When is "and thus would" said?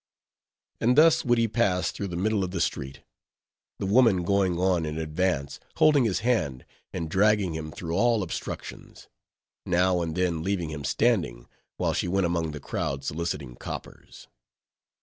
0.79-1.37